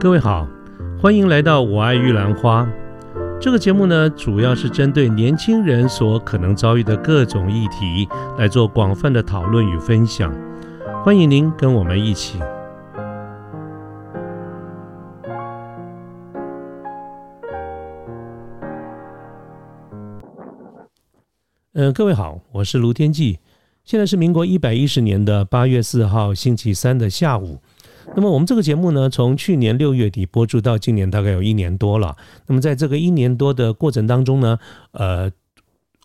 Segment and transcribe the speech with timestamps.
[0.00, 0.48] 各位好，
[0.98, 2.62] 欢迎来到《我爱玉兰花》
[3.38, 8.08] 这个节目呢，主要是针对年轻人所可能遭遇的各种议题
[8.38, 10.34] 来做广泛的讨论与分享。
[11.04, 12.38] 欢迎您跟我们一起。
[21.74, 23.38] 嗯，各位好，我是卢天记。
[23.84, 27.58] 现在是民国一百一十年的八月四号星期三的下午。
[28.20, 32.14] 那么我们这个节目呢，从去年六月底播出到今年大概有一年多了。
[32.46, 34.58] 那么在这个一年多的过程当中呢，
[34.92, 35.32] 呃，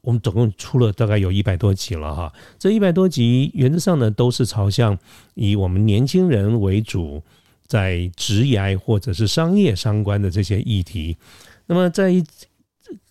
[0.02, 2.32] 我们总共出了大概有一百多集了哈。
[2.58, 4.98] 这一百多集原则上呢，都是朝向
[5.34, 7.22] 以我们年轻人为主，
[7.68, 11.18] 在职业或者是商业相关的这些议题。
[11.66, 12.14] 那么在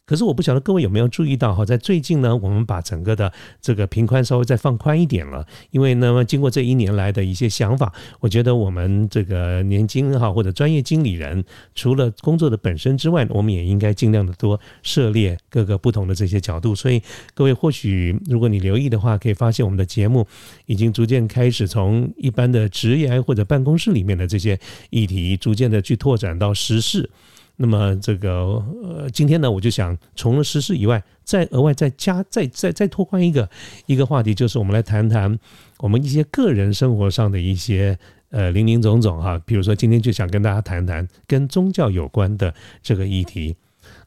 [0.06, 11.42] 可是我不晓得各位有没有注意到哈，在最近呢，我们把整个的这个频宽稍微再放宽一点了，因为那么经过这一年来的一些想法，我觉得我们这个年轻哈或者专业经理人，
[11.74, 16.74] 除了工作的本身之外，我们也应该尽量的多涉猎各个不同的这些角度。
[16.74, 17.02] 所以
[17.32, 20.26] 各位或许如果你留意的话，可以发现我们的节目
[20.66, 24.58] 已经逐渐开始从一般的职业或者办公室里面的这些
[24.90, 27.08] 议题，逐渐的去拓展到时事。
[27.56, 33.48] 那么这个呃，今天呢，我就想除了时事以外，再额外再加再再再拓宽一个
[33.86, 35.38] 一个话题，就是我们来谈谈
[35.78, 37.96] 我们一些个人生活上的一些
[38.30, 39.40] 呃零零总总哈。
[39.46, 42.52] 比如说今天就想跟大家谈谈跟宗教有关的
[42.82, 43.54] 这个议题。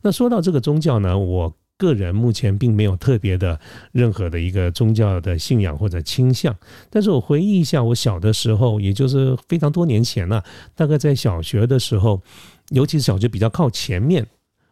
[0.01, 3.57] 那说到这个宗教呢，我个人目前并没有特别的
[3.93, 6.53] 任何的一个宗教的信仰或者倾向，
[6.89, 10.43] 但是我回忆一下，我小的时候，也就是非常多年前了，
[10.75, 12.21] 大概在小学的时候。
[12.69, 14.25] 尤其是小学比较靠前面，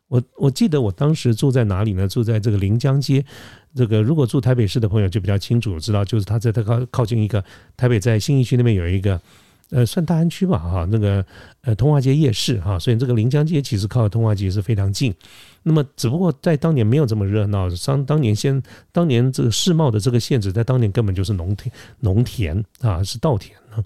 [0.08, 2.08] 我我记得我当时住在哪里呢？
[2.08, 3.24] 住在这个临江街。
[3.76, 7.44] 这个如果住台北市的朋友就比较清楚，知道就是他在他靠靠近一个
[7.76, 9.20] 台北在新义区那边有一个
[9.72, 11.26] 呃算大安区吧哈，那个
[11.62, 15.14] 呃通化街夜市哈，所以这个临江街其实靠通化街是非常近。
[15.64, 23.84] 那么只不过在当年没有这么热闹，当当年先当年这个世贸的这个限制，在当年根本就是农田农田啊，是稻田呢。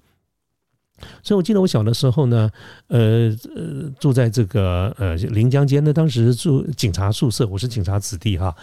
[1.24, 2.50] 所以，我记得我小的时候呢，
[2.88, 8.56] 呃呃，住在这个呃临江街，那当时住警察宿舍，我是警察子弟哈。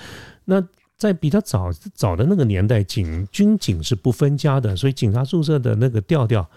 [0.45, 0.63] 那
[0.97, 6.49] 在比较早早的那个年代，警军警是不分家的，所以警察宿舍的那个调调。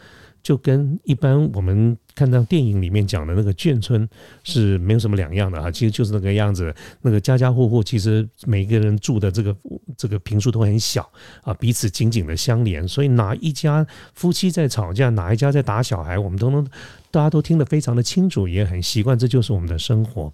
[0.42, 4.08] 就跟一般我们看到电影里面讲的那个眷村
[4.44, 6.74] 是没有什么两样的哈，其实就是那个样子。
[7.02, 9.56] 那个家家户户其实每个人住的这个
[9.98, 11.10] 这个平数都很小
[11.44, 12.88] 啊，彼此紧紧的相连。
[12.88, 16.66] 所以哪一家夫妻在吵架，哪一家在打小孩，我们都能
[17.12, 19.18] 大家都听得非常的清楚，也很习惯。
[19.18, 20.32] 这就是我们的生活。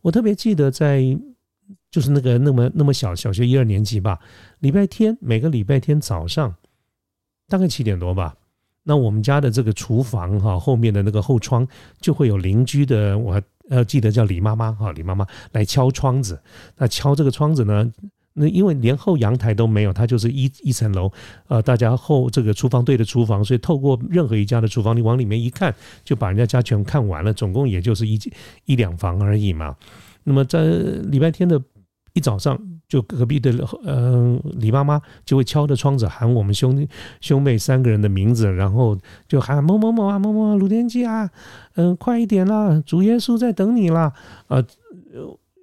[0.00, 1.02] 我特别记得在
[1.90, 4.18] 就是那个那么那么小小学一二年级吧，
[4.60, 6.54] 礼拜天每个礼拜天早上
[7.48, 8.34] 大概七点多吧。
[8.84, 11.66] 那我们家的这个厨房哈，后面的那个后窗
[12.00, 16.40] 就会有邻居的，我呃记得叫李妈妈哈，李妈妈来敲窗子。
[16.76, 17.88] 那敲这个窗子呢，
[18.32, 21.12] 那因为连后阳台都没有，它就是一一层楼，
[21.46, 25.72] 呃，大家后这个厨房对着厨房，所以透过任何一家的厨房，你往里面一看，
[26.04, 28.18] 就把人家家全看完了，总共也就是一
[28.64, 29.76] 一两房而已嘛。
[30.24, 31.62] 那么在礼拜天的
[32.14, 32.60] 一早上。
[32.92, 33.50] 就隔壁的
[33.84, 36.86] 呃李妈妈就会敲着窗子喊我们兄弟
[37.22, 38.94] 兄妹三个人的名字，然后
[39.26, 41.30] 就喊某某某啊某某鲁天基啊，
[41.76, 44.12] 嗯快一点啦，主耶稣在等你啦
[44.46, 44.62] 啊！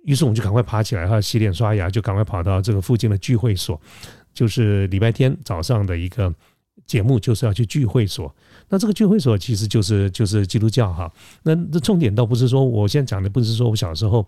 [0.06, 3.80] 于是我们就赶快爬起来哈，洗脸刷牙，就赶快跑到这个附近的聚会所，
[4.34, 6.34] 就是礼拜天早上的一个
[6.86, 8.34] 节目，就是要去聚会所。
[8.72, 14.24] 那这个聚会所其实就是就是基督教哈，那这重点倒不是说我现在讲的不是说我小时候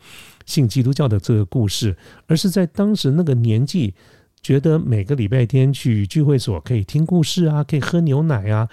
[0.47, 1.95] 信基督教的这个故事，
[2.25, 3.94] 而是在当时那个年纪，
[4.41, 8.68] 觉得每个礼拜天去聚会所可以听故事啊，可以喝牛奶啊，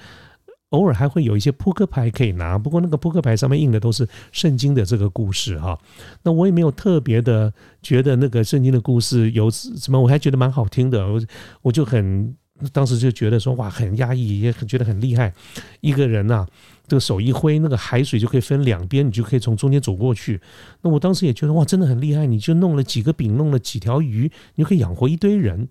[0.70, 5.78] 偶尔还会有一些扑克牌可以拿，不过那个扑克牌上面印的都是圣经的这个故事哈，
[6.22, 7.52] 那我也没有特别的
[7.82, 11.22] 觉得那个圣经的故事有什么，我还觉得蛮好听的，我
[11.60, 12.34] 我就很。
[12.72, 15.32] 当时就觉得说哇很压抑，也很觉得很厉害。
[15.80, 16.46] 一个人呐，
[16.86, 20.40] 这个手一挥，那个海水就可以分两边，你就可以从中间走过去。
[20.82, 22.26] 那我当时也觉得哇，真的很厉害。
[22.26, 25.68] 你就弄了几个饼，弄了几条鱼，你就可以养活一堆人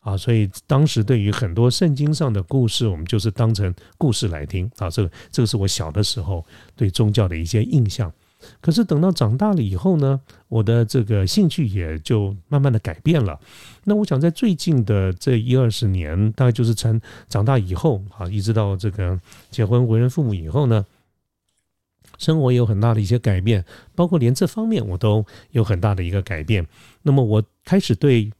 [0.00, 0.16] 啊！
[0.16, 4.88] 所以当时对于很多圣经上的故事，我们就是当成故事来听啊。
[4.88, 6.44] 这个这个是我小的时候
[6.76, 8.12] 对宗教的一些印象。
[8.60, 13.38] 可是等到长大了以后呢，我的这个兴趣也就慢慢的改变了。
[13.84, 19.20] 那我想在最近的这一二十年，大概就是成长大以后啊，一直到这个
[19.50, 20.84] 结婚为人父母以后呢，
[22.18, 23.64] 生活有很大的一些改变，
[23.94, 26.66] 包括连这方面我都有很大的一个改变。
[27.02, 28.32] 那么我开始对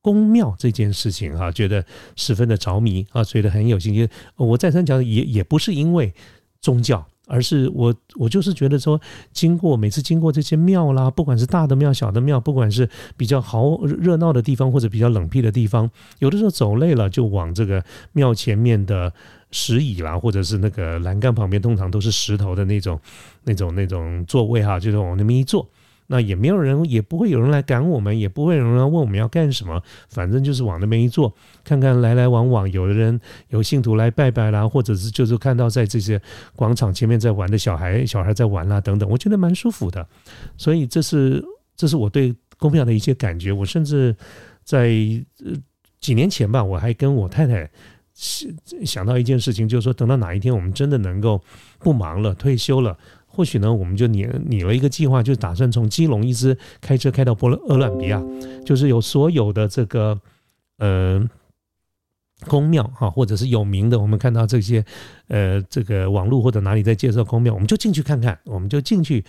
[0.00, 4.08] 宫庙这件事情哈，觉得十分的着迷啊，觉得很有兴趣。
[4.36, 6.14] 我再三讲，也也不是因为
[6.60, 7.06] 宗教。
[7.26, 9.00] 而是我我就是觉得说，
[9.32, 15.90] 经过每次经过这些庙啦，不管是大的庙、小的庙，不管是比较好热闹的地方或者比较冷僻的地方，
[16.20, 19.12] 有的时候走累了，就往这个庙前面的
[19.50, 22.98] 石椅啦，或者是那个栏杆旁边，通常都是石头的那种、
[23.44, 25.68] 那种、那种座位哈，就是往那边一坐。
[26.08, 36.20] 那也没有人，也不会有人来赶我们，也不会有人来问我们要干什么，反正就是往那边一坐，看看来来往往，有的人有信徒来拜拜啦，或者是就是看到在这些
[36.54, 40.06] 广场前面在玩的小孩，小孩在玩啦等等，我觉得蛮舒服的。
[40.56, 41.44] 所以这是
[41.76, 43.50] 这是我对公庙的一些感觉。
[43.50, 44.14] 我甚至
[44.62, 44.88] 在
[46.00, 47.68] 几年前吧，我还跟我太太
[48.84, 51.42] 想到一件事情，就是说等到哪一天我们真的能够
[51.80, 52.96] 不忙了，退休了。
[53.36, 58.22] 或许呢，我们就拟拟了一个计划，就打算从基隆一直开车开到波厄乱比亚，
[58.64, 60.18] 就是有所有的这个
[60.78, 61.22] 呃
[62.46, 64.82] 宫庙哈，或者是有名的，我们看到这些
[65.28, 69.22] 呃这个网络或者哪里在介绍宫庙，我们就进去看看，我们就进去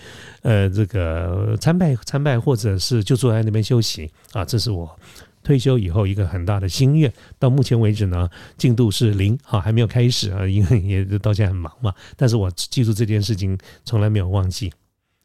[0.43, 4.97] 呃这个参拜参拜，或者是就坐在那边休息啊，这是我。
[5.47, 7.09] 退休以后一个很大的心愿，
[7.39, 11.93] 到目前为止呢，进度是零，好还没有开始啊，因为也到现在很忙嘛。
[12.17, 14.69] 但是我记住这件事情，从来没有忘记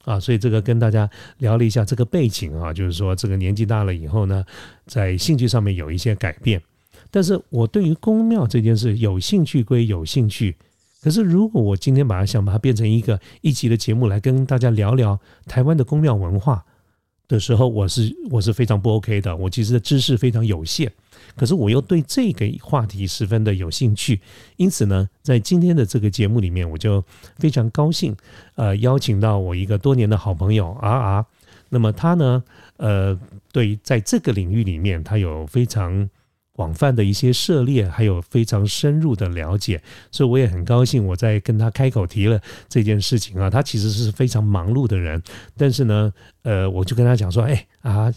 [0.04, 4.44] 啊，所以这个跟大家聊了一下这个背景啊，就是说这个年纪大了以后呢，
[4.86, 6.62] 在兴趣上面有一些改变。
[7.10, 10.54] 但是我对于宫庙这件事有兴趣归有兴趣，
[11.02, 16.64] 可是如果我今天把它想把它变成一个一集的节目来跟大家聊聊台湾的宫庙文化。
[17.32, 19.34] 的时候，我是我是非常不 OK 的。
[19.34, 20.90] 我其实知识非常有限，
[21.34, 24.20] 可是我又对这个话题十分的有兴趣。
[24.56, 27.02] 因此呢，在今天的这个节目里面，我就
[27.38, 28.14] 非常高兴，
[28.56, 31.26] 呃，邀请到我一个多年的好朋友啊啊。
[31.70, 32.44] 那么他呢，
[32.76, 33.18] 呃，
[33.50, 36.10] 对在这个领域里面，他有非常。
[36.54, 42.38] 广泛的一些涉猎，还有非常深入的了解，所以我也很高兴，我在跟他开口提了
[42.68, 43.48] 这件事情啊。
[43.48, 45.22] 他其实是非常忙碌的人，
[45.56, 46.12] 但是呢，
[46.42, 48.12] 呃，我就跟他讲说，哎啊，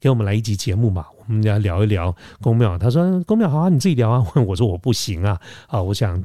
[0.00, 2.78] 给我们来一集节目嘛，我们来聊一聊公庙。
[2.78, 4.24] 他说公庙好啊，你自己聊啊。
[4.46, 6.22] 我说我不行啊，啊，我想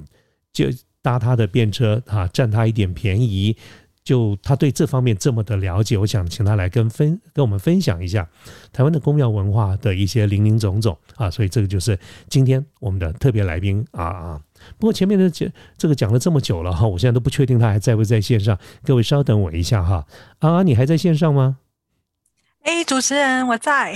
[0.53, 0.65] 就
[1.01, 3.57] 搭他的便车啊，占他一点便宜。
[4.03, 8.27] 就他对这方面这么的了解，我想请他来跟分跟我们分享一下
[8.73, 14.41] 台湾的公庙文化的一些林林总总啊，所以这个就是今天我们的特别来宾啊啊。
[14.77, 20.05] 不过前面的这这个讲了这么久了哈，我现在都不确定他还在不在线上，各位稍等我一下哈。
[20.39, 21.57] 啊，你还在线上吗？
[22.63, 23.95] 哎，主持人，我在。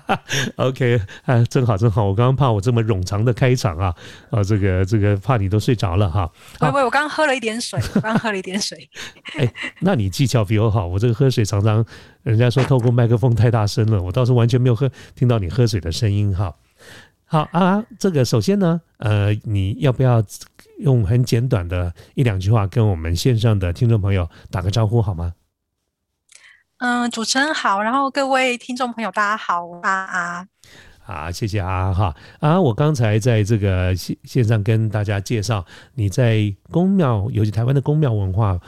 [0.56, 3.94] OK，啊，正好正好，我刚刚怕我这么冗长的开场啊，
[4.30, 6.30] 啊，这个这个怕你都睡着了哈。
[6.60, 8.88] 喂喂，我刚刚喝了一点水， 刚喝了一点水。
[9.38, 11.84] 哎，那你技巧比我好，我这个喝水常常
[12.22, 16.54] 人家说透过麦克风太大声了，我倒是完全没有喝听到你喝水的声音哈。
[17.26, 20.24] 好啊，这个首先呢，呃，你要不要
[20.78, 25.34] 用很简短的一两句话跟我们线上的听众朋友打个招呼好吗？
[26.78, 30.46] 嗯，主持人好，然后各位听众朋友，大家好，啊啊，
[31.00, 38.60] 好，谢谢啊哈啊，我刚才在这个线线上跟大家介绍，你在宫庙，尤其台湾的宫庙文化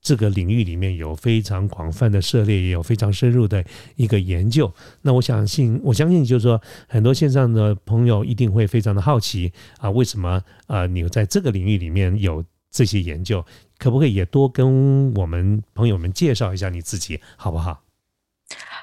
[0.00, 3.64] 这个领域里面有非常广泛的涉猎，也有非常深入的
[3.96, 4.72] 一个研究。
[5.02, 13.44] 那我相信，我相信就是说，很多线上的朋友一定会非常的好奇啊，为什么啊，你在这个领域里面有这些研究？
[13.80, 17.82] 可不可以也多跟我们朋友们介绍一下你自己，好不好？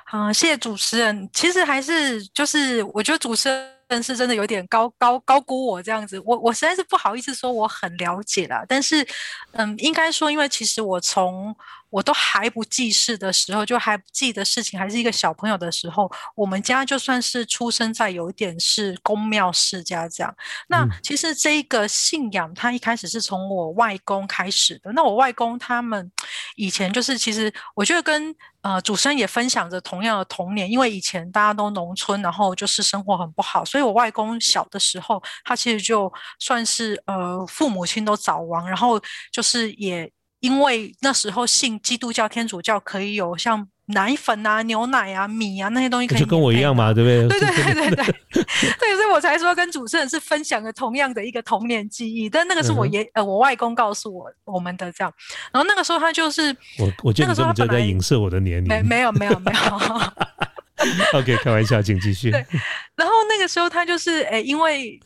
[0.06, 1.30] 好，谢谢主持人。
[1.32, 3.48] 其实还是就是，我觉得主持
[3.90, 6.20] 人是真的有点高高高估我这样子。
[6.26, 9.06] 我我实在是不好意思说我很了解了，但是
[9.52, 11.56] 嗯，应该说，因为其实我从
[11.90, 20.36] 我都还不记事的时候，就还不记得事情，还是一个小朋友的时候，我们家就算是出生在有一点是公庙世家这样。
[20.68, 24.92] 那其实这一个信仰，它一开始是从我外公开始的。
[24.92, 26.12] 那我外公他们
[26.56, 39.02] 以前就是，其实我觉得跟呃主持人也分享着同样的童年，因为以前大家都农村，然后就是生活很不好，所以我外公小的时候，他其实就算是呃父母亲都早亡，然后
[39.32, 40.12] 就是也。
[40.40, 47.40] 因为那时候信基督教、天主教可以有像奶粉啊、牛奶啊、米啊那些东西，可以就跟我一样嘛，对不对？
[47.40, 48.06] 对对对对对，
[48.80, 52.30] 对，所以我才说跟主持人是分享了同样的一个童年记忆。
[52.30, 55.14] 但那个是我爷呃我外公告诉我我们的这样，
[55.52, 59.60] 然后那个时候他就是我我觉得你就在影射我的年龄，没没有没有没有。
[61.20, 62.30] OK，开玩笑，请继续。
[62.30, 62.46] 对，
[62.96, 65.00] 然后那个时候他就是诶，因为。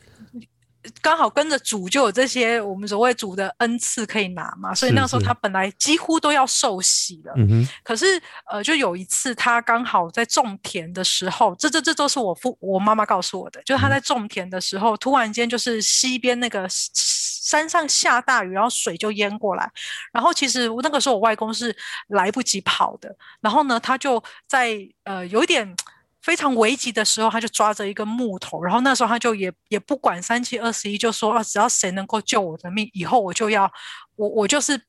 [1.00, 7.32] 刚好跟着主就有这些我们所谓主的恩赐可以拿嘛，所以那时候他本来几乎都要受洗了。
[7.36, 8.20] 嗯可是
[8.50, 19.70] 呃，就有一次他刚好在种田的时候，这这这都是我父我妈妈告诉我的，就是他在种田的时候，突然间就是西边那个山上下大雨，然后水就淹过来。
[20.12, 21.74] 然后其实那个时候我外公是
[22.08, 25.76] 来不及跑的，然后呢，他就在呃有一点
[26.22, 33.70] 非常危急的时候，他就抓着一个木头，然后那时候他就也也不管三七二十一，就说啊，只要谁能够救我的命，以后我就要
[34.16, 34.80] 我我就是。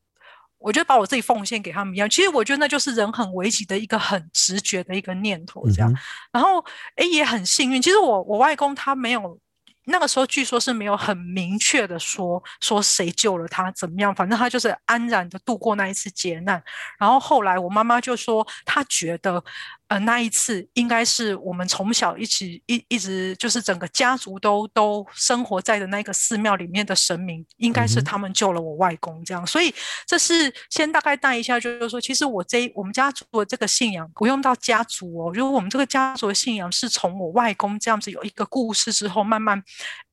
[0.59, 5.93] 我就把我自己奉献给他们一样，其实我觉得那就是人很危急的一个很直觉的一个念头，这样。
[6.31, 6.63] 然后，
[6.95, 7.81] 哎，也很幸运。
[7.81, 9.37] 其实我我外公他没有
[9.85, 16.61] 那个时候，据说是没有很明确的说说谁救了他怎么样，反正他就是安然的度过那一次劫难。
[16.99, 19.43] 然后后来我妈妈就说，她觉得。
[19.89, 29.45] 呃，那一次应该是我们从小一起一一直就是整个家族都都生活在的那个寺庙里面的神明，应该是他们救了我外公这样。
[29.45, 29.71] 所以
[30.07, 39.61] 这是先大概带一下，就是说，其实我这我们家族的这个信仰不用到家族哦，就是我们这个家族的信仰是从我外公这样子有一个故事之后，慢慢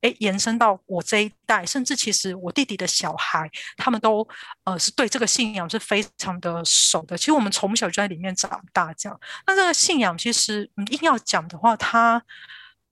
[0.02, 4.26] 哎延伸到我这一代，甚至其实我弟弟的小孩，他们都
[4.64, 7.19] 呃是对这个信仰是非常的熟的。
[7.19, 9.71] 其实我们从小就在里面长大这样，那这个。
[9.81, 12.23] 信仰其实，硬要讲的话，它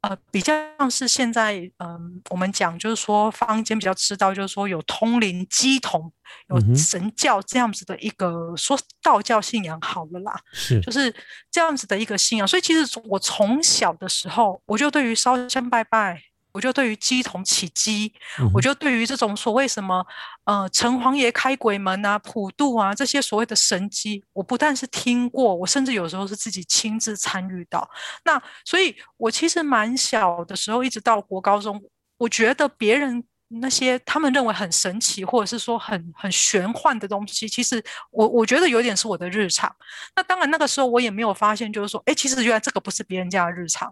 [0.00, 6.10] 呃比较像是现在，嗯，我们讲就是说坊间比较知道，就是说有通灵机童，
[6.48, 11.14] 有神教这样子的一个说道教信仰好了啦，是就是
[11.50, 12.48] 这样子的一个信仰。
[12.48, 16.22] 所以其实我从小的时候，我就对于烧香拜拜。
[16.58, 18.12] 我就对于鸡同起鸡，
[18.52, 20.04] 我就对于这种所谓什么
[20.42, 27.88] 呃城隍爷开鬼门啊、普渡啊这些所谓的神机，我不但是听过，我甚至有时候是自己亲自参与到。
[28.24, 31.80] 那所以，我其实蛮小的时候，一直到国高中，
[32.16, 33.22] 我觉得别人。
[33.48, 39.74] 那些他们认为很神奇，或者是说很很玄幻的东西，其实我我觉得有点是我的日常。
[40.14, 43.90] 那当然那个时候我也没有发现，就是说，哎，其实原来这个不是别人家的日常，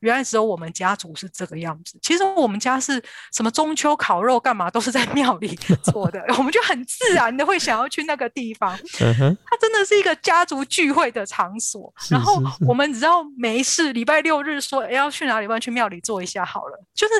[0.00, 1.98] 原来只有我们家族是这个样子。
[2.00, 8.74] 其实我们家是什么中秋烤肉干嘛都是在庙里 做的，我们就很自然的会想要去那个地方。
[8.98, 11.92] 它真的是一个家族聚会的场所。
[12.08, 15.46] 然后我们只要没事，礼拜六日说，哎，要去哪里？
[15.46, 17.12] 要去庙里坐一下好了，就是。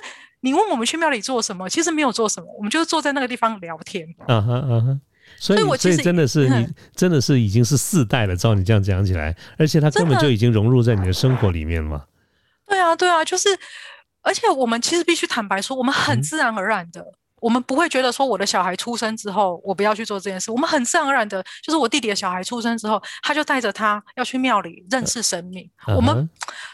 [0.44, 1.66] 你问我们去庙里做什么？
[1.70, 4.06] 其实没有做什么，我们就是坐在那个地方聊天。
[4.28, 5.00] 嗯哼嗯哼，
[5.38, 12.04] 所以所以真的是你真的是已经是四代了，照你这样讲起来，而且他根本就已经融入在你的生活里面嘛。
[12.66, 13.48] 对啊对啊，就是
[14.20, 17.02] 而且我们其实必须坦白说，我们很自然而然的。
[17.44, 25.70] 我们不会觉得说我的小孩出生之后我不要去做这件事，我们很自然而然的，就是我弟弟的小孩出生之后，他就带着他要去庙里认识神明。
[25.94, 26.26] 我们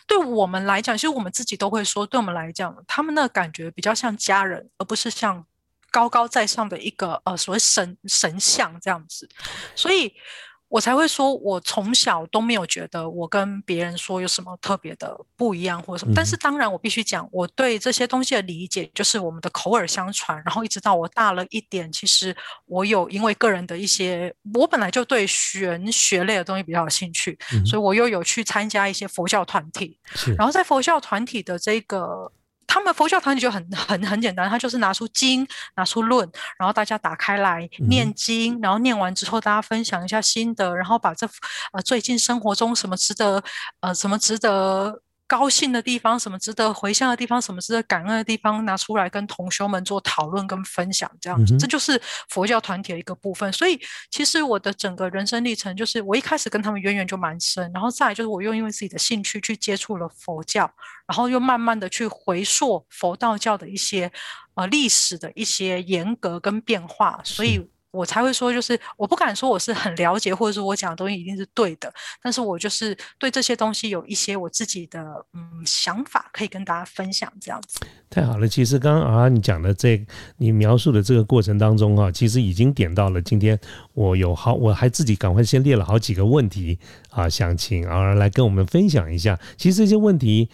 [0.06, 5.44] 对我们来讲，其实我们自己都会说，对我们来讲，他们那感觉比较像家人，而不是像
[5.90, 9.28] 高高在上的一个呃所谓神神像这样子，
[9.74, 10.14] 所以。
[10.70, 16.14] 我才会说，我从小都没有觉得我跟别人说有什么特别的不一样或者什么。
[16.14, 20.40] 但是当然，我必须讲，我对这些东西的理解就是我们的口耳相传。
[20.46, 22.34] 然后一直到我大了一点，其实
[22.66, 27.36] 我有因为个人的一些，我本来就对玄学类的东西比较有兴趣，
[27.66, 29.98] 所以我又有去参加一些佛教团体。
[30.38, 32.30] 然后在佛教团体的这个。
[32.72, 41.28] 他们佛教团体就很很很简单，他就是拿出经，拿出论，然后大家打开来念经，然后念完之后大家分享一下心得，然后把这
[41.72, 43.42] 呃最近生活中什么值得
[43.80, 45.02] 呃什么值得。
[45.30, 53.52] 高兴的地方，什么值得回向的地方，什么值得感恩的地方，拿出来跟同修们做讨论跟分享，这样子，这就是佛教团体的一个部分。
[53.52, 60.68] 所以，其实我的整个人生历程，就是我一开始跟他们渊源就蛮深，然后再来就是我又因为自己的兴趣去接触了佛教，
[61.06, 64.10] 然后又慢慢的去回溯佛道教的一些
[64.54, 67.70] 呃历史的一些严格跟变化，所以。
[67.90, 71.92] 我才会说，就是我不敢说我是很了解，或者说我讲的东西一定是对的，
[72.22, 77.80] 但是我就是对这些东西有一些我自己的嗯想法，可以跟大家分享这样子。
[78.08, 80.04] 太好了，其实刚刚啊你讲的这
[80.36, 83.58] 你描述的这个过程当中啊，其实已经点到了今天
[83.94, 86.78] 我有好我还自己赶快先列了好几个问题
[87.10, 89.38] 啊，想请啊来跟我们分享一下。
[89.56, 90.48] 其实这些问题。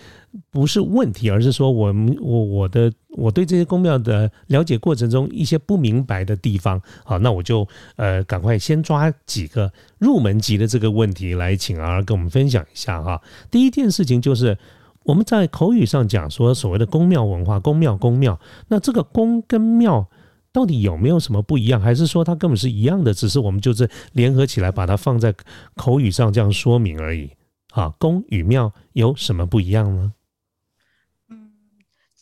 [0.50, 7.66] 不是问题，而是说我们我我的我对这些宫庙的了解过程中一些不明白的地方，好，那我就
[7.96, 13.20] 呃赶快先抓几个入门级的这个问题来请儿跟我们分享一下哈。
[13.50, 14.56] 第一件事情就是
[15.04, 18.38] 我们在口语上讲说所谓的宫庙文化，宫庙宫庙，
[18.68, 20.06] 那这个宫跟庙
[20.52, 25.34] 到底有没有什么不一样，还是说它根本是一样的，只是我们就是联合起来把它放在
[25.74, 27.30] 口语上这样说明而已
[27.72, 27.94] 啊？
[27.98, 30.12] 宫与庙有什么不一样呢？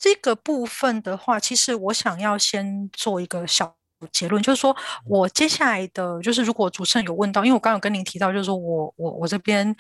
[0.05, 3.75] 这个部分的话，其实我想要先做一个小
[4.13, 9.75] 结论，就是说我接下来的，就是如果主持人有问到，因为我刚刚有跟您提到，就是说我我我这边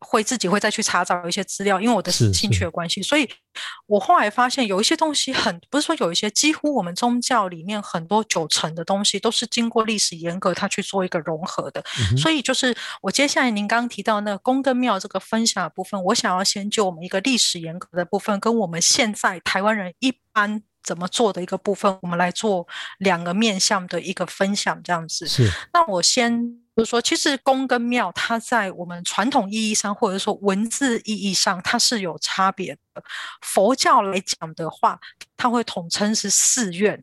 [0.00, 3.28] 会自己会再去查找一些资料，因为我的兴趣的关系，所以
[3.86, 11.82] 我后来发现有一些东西很不是说有一些，几乎我们宗教里面很多九成的东西都是经过历史严格它去做一个融合的。
[12.16, 25.26] 所以就是我接下来您刚刚提到那个宫跟庙这个分享的部分，我想要先就我们一个历史严格的部分，跟我们现在台湾人一般怎么做的一个部分，我们来做两个面向的一个分享，这样子。
[25.26, 25.50] 是。
[25.72, 26.65] 那我先。
[26.76, 33.02] 就是说，其实宫跟庙，它在我们传统意义上，或者说文字意义上，它是有差别的。
[33.40, 35.00] 佛教来讲的话，
[35.38, 37.02] 它会统称是寺院，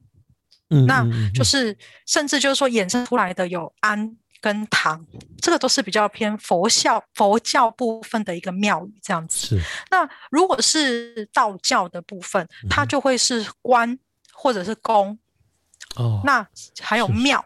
[0.69, 1.03] 嗯，那
[1.33, 1.75] 就是
[2.05, 5.03] 甚至就是说衍生出来的有庵跟堂，
[5.41, 9.47] 这个都是比较偏佛教佛教部分的一个庙宇这样子。
[9.47, 9.61] 是。
[9.89, 13.97] 那如果是道教的部分，它就会是观
[14.31, 15.17] 或者是宫，
[15.95, 16.47] 哦，那
[16.79, 17.43] 还有庙，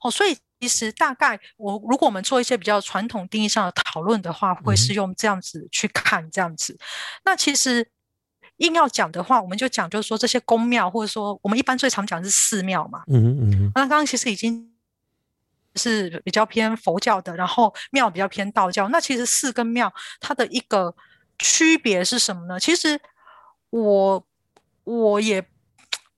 [0.00, 0.34] 哦，所以。
[0.58, 6.78] 其实大概我如果我们做一些比较传统定义上的讨论的话，会是用这样子去看这样子。
[7.24, 7.86] 那其实
[8.56, 13.02] 硬要讲的话，我们就讲就是说这些宫庙，或者说我们一般最常讲是寺庙嘛。
[13.08, 13.70] 嗯嗯。
[13.74, 14.72] 那刚刚其实已经
[15.74, 18.88] 是比较偏佛教的，然后庙比较偏道教。
[18.88, 20.94] 那其实寺跟庙它的一个
[21.38, 22.58] 区别是什么呢？
[22.58, 22.98] 其实
[23.70, 24.26] 我
[24.84, 25.46] 我也。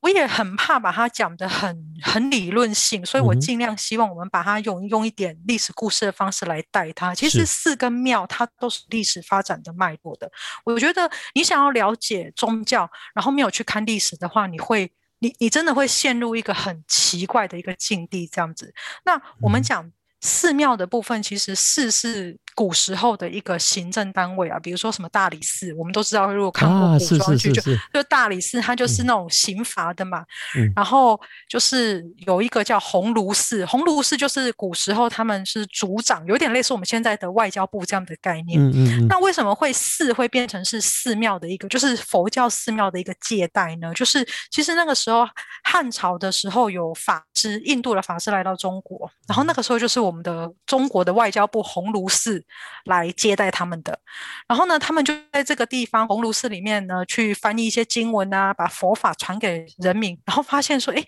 [0.09, 7.15] 我也很怕把它讲的很很理论性，所以我尽量希望我们把它用用一点历史故事的方式来带它。
[7.15, 10.31] 其实寺跟庙它都是历史发展的脉络的。
[10.65, 18.73] 我觉得你想要了解宗教，然后没有去看历史的话，你会你你真的会陷入一个很奇怪的一个境地这样子。
[19.05, 22.39] 那我们讲寺庙的部分，其实寺是。
[22.59, 27.63] 古时候的一个行政单位啊，比如说什么大理寺，我们都知道，如果看过古装剧，就
[27.95, 30.25] 就大理寺，它就是那种刑罚的嘛。
[30.75, 38.61] 然后就是有一个叫鸿胪寺，鸿胪寺就是古时候他们是族长，有点类似我们现在的外交部这样的概念。
[38.61, 39.07] 嗯嗯。
[39.07, 43.95] 那为什么会寺会变成是寺庙的一个，就是佛教寺庙的一个借代呢？
[43.95, 45.25] 就是其实那个时候
[45.63, 52.45] 汉朝的时候有法师，印度的法师来到中国，然后那个时候就是我们的中国的外交部鸿胪寺。
[52.85, 53.99] 来接待他们的，
[54.47, 61.05] 然后呢，他们就在这个地方鸿胪寺里面呢，去翻译一些经文啊，把佛法传给人民，然后发现说，哎，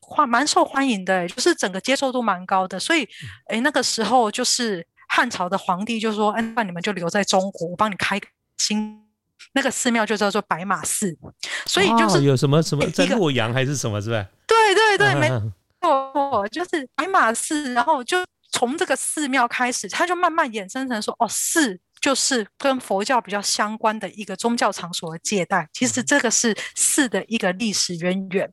[0.00, 3.06] 欢蛮受欢迎的，就是整个接受度蛮高的，所以，
[3.48, 8.18] 哎，那个时候就是汉朝的皇帝就说，哎，那你们就留在中国，我帮你开
[8.56, 9.04] 新
[9.52, 11.14] 那个寺庙，就叫做白马寺，
[11.66, 14.26] 所以就是有什么什么在洛阳还是什么，是吧？
[14.46, 15.28] 对对对，没
[15.84, 18.18] 错，就是白马寺，然后就。
[18.56, 25.68] 从这个寺庙开始，它就慢慢衍生成说，哦，寺就是跟佛教比较相关的一个宗教场所的借代。
[25.72, 28.48] 其实这个是寺的一个历史渊源。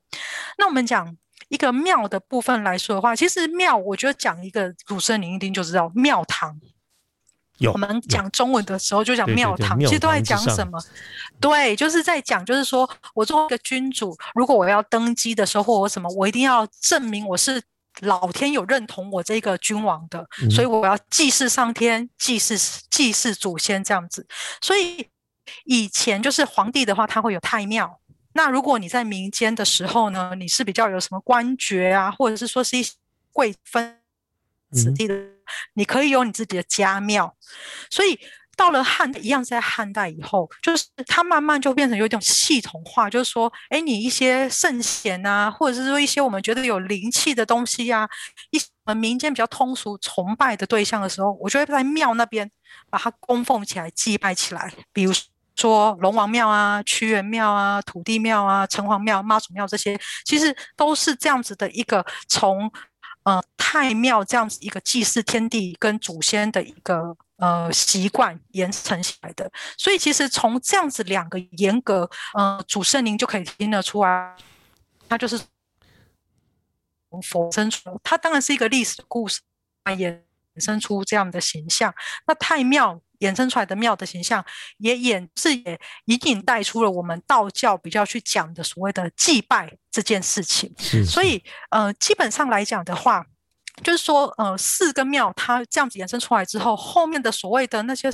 [0.57, 1.15] 那我们讲
[1.49, 6.59] 一个庙的部分来说的话，其实庙，我觉得讲一个主持人您一定就知道庙堂。
[7.61, 10.77] 有我们讲中文的时候就讲庙堂，其实都在讲什么？
[11.39, 17.61] 对，就是在讲，就是说我作为一个君主，如果我要登基的时候，或我什么，我一定要证明我是。
[17.99, 22.57] 老天有认同我这个君王的，所以我要祭祀上天，祭祀
[22.89, 24.25] 祭祀祖先这样子。
[24.61, 25.05] 所以
[25.65, 27.99] 以前就是皇帝的话，他会有太庙。
[28.31, 32.93] 那如果你在民间的时候呢，你是比较有什么官爵啊，或者是说是一些
[33.33, 33.97] 贵分
[34.71, 35.15] 子弟的，
[35.73, 37.35] 你可以有你自己的家庙。
[37.89, 38.19] 所以。
[38.57, 48.07] 到了汉一样，在汉代以后，就是它慢慢就变成有一种系统化，就是说，哎，你一些圣贤啊，或者是说一些我们觉得有灵气的东西呀，
[48.51, 52.51] 一些民间比较通俗崇拜的对象的时候，我就会在庙那边
[52.87, 54.71] 把它供奉起来、祭拜起来。
[54.93, 55.13] 比如
[55.55, 62.71] 说龙王庙啊、屈原庙啊、土地庙啊、城隍庙、妈祖庙这些，其实都是这样子的一个从
[63.23, 67.17] 呃太庙这样子一个祭祀天地跟祖先的一个。
[67.41, 74.35] 呃，习惯延承起来的，所以其实从这样子两个严格，呃，主圣灵就可以听得出来，
[75.09, 75.39] 他就是
[77.09, 79.41] 从佛生出，它当然是一个历史故事，
[79.85, 80.21] 衍
[80.57, 81.91] 生出这样的形象。
[82.27, 84.45] 那太庙衍生出来的庙的形象，
[84.77, 90.71] 也演是也隐隐带出了我们道教比较去讲的所谓的祭拜这件事情。
[90.77, 93.25] 是所以，呃，基本上来讲的话。
[93.85, 98.11] 就是说，呃，寺跟庙它这样子衍生出来之后，后面的所谓的那些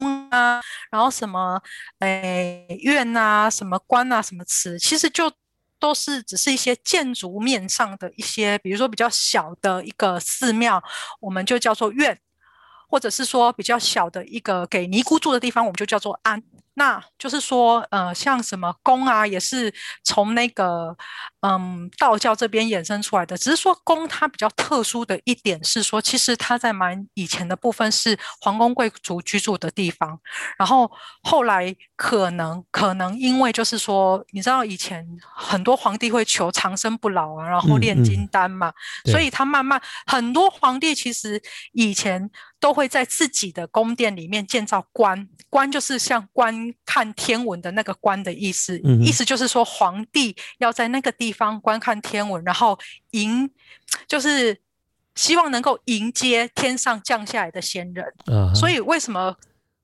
[0.00, 1.62] 嗯啊，然后什么
[2.00, 5.32] 诶院啊，什么官啊，什么词，其实就
[5.78, 10.82] 都是只是一些建筑面上的一些，比如说比较小的一个寺庙，
[11.20, 12.18] 我们就叫做院，
[12.88, 16.42] 或者是说比较小的一个给尼姑住的地方，我们就叫做庵。
[16.78, 20.96] 那就是说，呃，像什么宫啊，也是从那个
[21.40, 23.36] 嗯道教这边衍生出来的。
[23.36, 30.20] 只是说宫它比较特殊的一点是说，其实它在蛮以前的部分是皇宫贵族居住的地方，
[30.56, 30.88] 然后
[31.22, 38.72] 后来可能可能因为就是说，你知道以前很多皇帝会求长生不老啊，然后炼金丹嘛，
[39.06, 45.28] 所以他慢慢很多皇帝其实以前都会在自己的宫殿里面建造官。
[45.50, 46.28] 观就是像
[46.72, 52.78] 观看天文的那个观的意思，意思就是说皇帝要在那个地方观看天文，然后
[53.10, 53.50] 迎，
[54.06, 54.60] 就是
[55.14, 58.14] 希望能够迎接天上降下来的仙人。
[58.54, 59.36] 所以为什么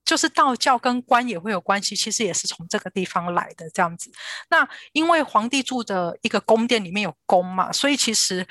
[0.05, 1.97] 就是道教跟观也会有关系？
[1.97, 4.11] 其实也是从这个地方来的这样子。
[4.51, 8.47] 那因为皇帝住的一个宫殿里面有宫嘛，所以其实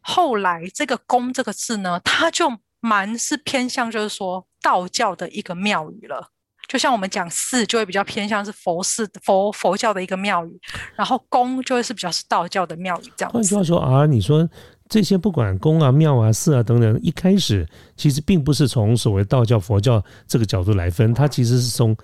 [0.00, 6.30] 后来这个宫这个字呢，它就蛮是偏向就是说道教的一个庙宇了。
[6.66, 10.60] 就像我们讲寺，就会比较偏向是佛寺、佛佛教的一个庙宇，
[10.96, 13.30] 然后宫就会是比较是道教的庙宇这样。
[13.32, 14.48] 换句话说啊，你说
[14.88, 21.96] 这些不管宫啊、庙啊、寺啊等等，一开始其实并不是从所谓道教、佛教这个角度来分，它其实是从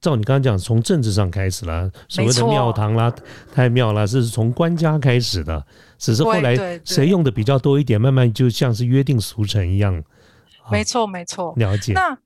[0.00, 3.12] 照你刚刚讲，从政治上开始了，所谓的庙堂啦、
[3.54, 5.64] 太庙啦，是从官家开始的，
[5.98, 10.02] 只是后来谁用的比较多一点，慢慢就像是约定俗成一样。
[10.70, 11.92] 没错，没错，了解。
[11.92, 12.18] 那。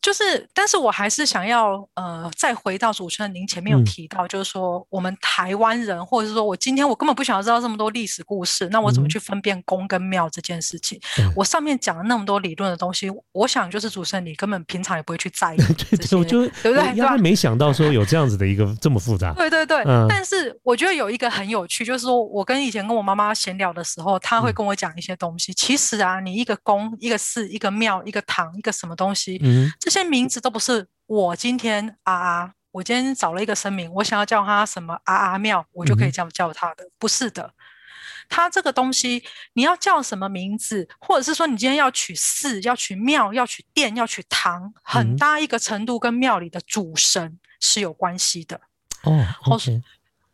[0.00, 10.98] 就是，但是我还是想要，呃，再回到主持人您前面有提到，就是说我们台湾人，或者是说我今天我根本不想要知道这么多历史故事，那我怎么去分辨宫跟庙这件事情？
[11.34, 15.58] 我上面讲了那么多理论的东西，我想就是主持人你根本平常也不会去在意
[16.62, 16.96] 对不对？
[16.96, 19.34] 压根没想到说有这样子的一个这么复杂。
[19.34, 25.52] 对对对，但是我觉得有一个很有趣，就是说我跟以前跟我妈妈闲聊的时候，她会跟我讲一些东西。
[25.52, 29.68] 其实啊，你一个宫、一个寺、一个庙、一个堂、一个什么东西，嗯。
[29.88, 37.54] 这些名字都不是我今天啊啊，我今天找了一个声明，我想要叫他什么啊啊庙，我就可以这样叫他的，不是的。
[38.28, 39.24] 他这个东西，
[39.54, 48.60] 你要叫什么名字，或者是说你今天要取寺、要取庙、要取殿、要取堂，很大一个程度跟庙里的主神是有关系的。
[49.04, 49.82] 哦，OK。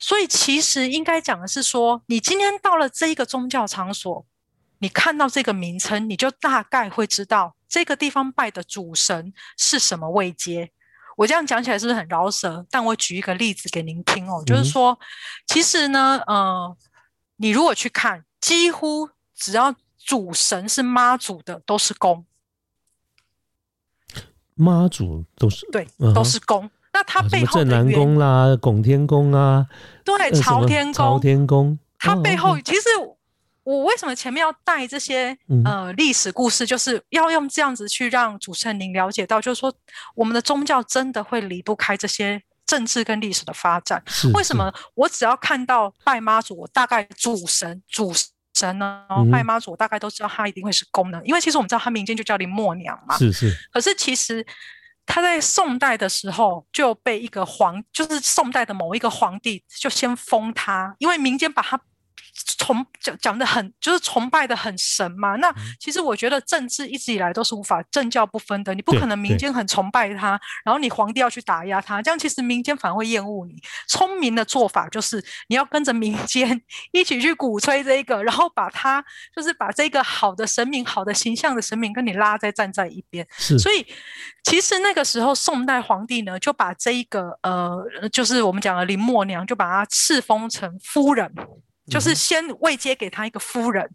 [0.00, 4.26] 所以其实应该讲的是说，你今天到了这一个宗教场所，
[4.80, 7.54] 你看到这个名称，你就大概会知道。
[7.74, 10.70] 这个地方拜的主神是什么位阶？
[11.16, 12.64] 我这样讲起来是不是很饶舌？
[12.70, 14.96] 但我举一个例子给您听哦，就是说，
[15.48, 16.76] 其实呢，呃，
[17.38, 22.24] 你如果去看，几乎只要主神是妈祖的，都是宫。
[24.54, 25.84] 妈祖都是对，
[26.14, 26.70] 都是宫。
[26.92, 29.66] 那他背后的正南宫啦、拱天宫啊，
[30.04, 32.82] 对，朝天宫、朝天宫，它背后其实。
[33.64, 39.74] 我为什么前面要带这些呃历史故事，就是要用这样子去让主持人您了解到，就是说
[40.14, 44.02] 我们的宗教真的会离不开这些政治跟历史的发展。
[44.34, 48.12] 为什么我只要看到拜妈祖，我大概主神主
[48.52, 49.06] 神呢？
[49.32, 51.20] 拜妈祖，我大概都知道他一定会是公的？
[51.24, 53.16] 因为其实我们知道他民间就叫林默娘嘛。
[53.16, 53.56] 是是。
[53.72, 54.46] 可是其实
[55.06, 61.80] 他在宋代的时候就被一个皇，就是宋代的某一个皇帝就先封他，因为民间把他。
[62.58, 65.36] 崇讲讲的很，就是崇拜的很神嘛。
[65.36, 68.74] 那其实我觉得政治一直以来都是无法政教不分的。
[68.74, 73.62] 你不可能民间很崇拜他，然后你皇帝要去打压他，这样其实民间反而会厌恶你。
[73.86, 76.60] 聪明的做法就是你要跟着民间
[76.92, 83.26] 一起去鼓吹这个，然后把他就是把这个好的神明、好的形象的神明跟你拉在站在一边。
[83.36, 83.86] 所以
[84.42, 91.32] 其实那个时候宋代皇帝呢，就把这一个呃，就是我们讲的林默娘，就把她赐封成夫人。
[91.86, 93.88] 就是先位接给他一个夫人，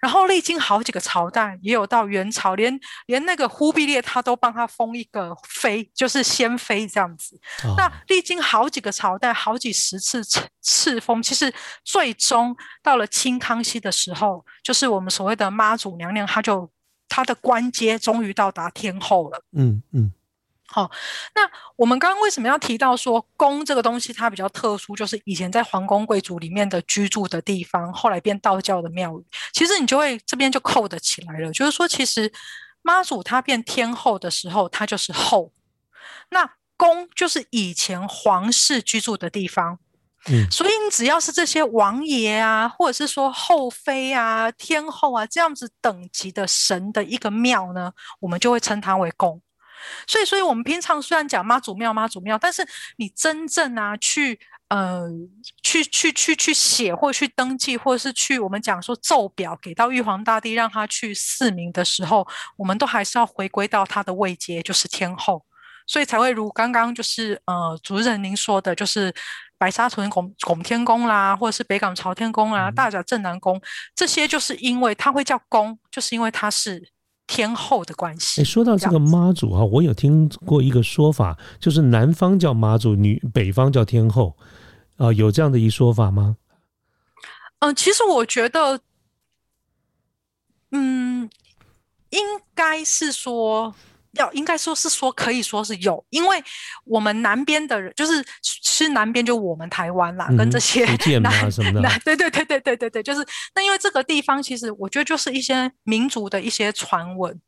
[0.00, 7.38] 然后历经好几个朝代，也有到元朝，连连那个忽必烈他都帮他封一个妃，就是先妃这样子。
[7.76, 10.22] 那历经好几个朝代，好几十次
[10.60, 11.52] 赐封，其实
[11.84, 16.70] 最终到了清康熙的时候，就是我们所谓的妈祖娘娘，她就
[17.08, 19.44] 她的官阶终于到达天后了。
[19.56, 20.12] 嗯嗯。
[20.74, 20.90] 好，
[21.36, 24.96] 那我们刚刚为什么要提到说宫这个东西它比较特殊？
[24.96, 29.24] 就是以前在皇宫贵族里面的居住的地方，后来变道教的庙宇。
[29.52, 32.32] 其实你就会这边就扣得起来了，就是说，其实
[32.82, 35.52] 妈祖她变天后的时候，她就是后。
[36.30, 39.78] 那宫就是以前皇室居住的地方，
[40.26, 49.40] 嗯，所以你只要是这些王爷啊，或者是说后妃啊、天后啊这样子等级的神的一个庙呢，我们就会称它为宫。
[50.06, 52.66] 所以，所以我们平常虽然讲妈祖庙、妈祖庙，但是
[52.96, 55.08] 你真正啊去呃
[55.62, 65.44] 去去去去写或去登记，或者是去我们讲说奏表给到玉皇大帝让他去赐名的时候，我们都还是要回归到他的位阶，就是天后。
[65.86, 69.14] 所以才会如刚刚就是呃主任您说的，就是
[69.58, 73.60] 白沙屯拱拱天宫啦，或者是北港朝天宫啊、大甲镇南宫
[73.94, 76.90] 这些，就是因为它会叫宫，就是因为它是
[77.26, 78.40] 天后的关系。
[78.40, 84.36] 哎，说到这个妈祖哈，我有听过一个说法，就是南方叫妈祖，女北方叫天后，
[84.96, 86.36] 啊，有这样的一说法吗？
[87.60, 88.80] 嗯，其实我觉得，
[90.70, 91.30] 嗯，
[92.10, 92.20] 应
[92.54, 93.74] 该是说。
[94.16, 96.42] 要应该说是说可以说是有，因为
[96.84, 100.84] 我们南边的人就是是南边就我们台湾啦，跟这些
[101.18, 107.40] 南什么的，对对对对对对对，就是那因为这个地方其实我觉得就是一些民族的一些传闻。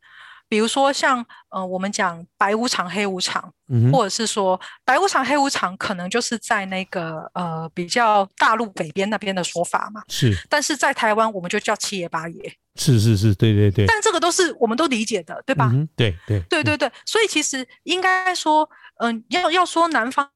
[0.48, 3.52] 比如说像呃，我们讲白无常、黑无常，
[3.92, 10.02] 或者是说白无常、黑无常，可能就是在那个呃比较大陆北边那边的说法嘛。
[10.08, 12.56] 是，但是在台湾我们就叫七爷八爷。
[12.76, 13.86] 是是是，对对对。
[13.86, 15.72] 但这个都是我们都理解的，对吧？
[15.96, 16.92] 对对对对对。
[17.04, 20.28] 所以其实应该说，嗯，要要说南方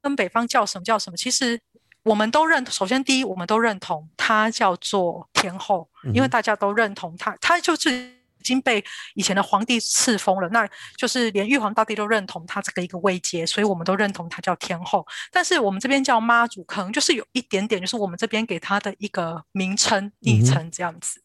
[0.00, 1.60] 跟北方叫什么叫什么，其实
[2.04, 2.64] 我们都认。
[2.70, 8.16] 首先第一，我们都认同它叫做天后，因为大家都认同它，它就是。
[8.48, 8.82] 已经被
[9.14, 15.06] 以前的皇帝赐封了，那就是连玉皇大帝都认同他这个一个位阶，所以我们都认同他叫天后。
[15.30, 21.20] 但是我们这边叫妈祖，可能就是有一点点，就是我们这边给他的一个名称、昵称这样子。